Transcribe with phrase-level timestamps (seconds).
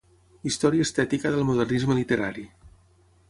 [0.51, 2.47] Història estètica del Modernisme literari.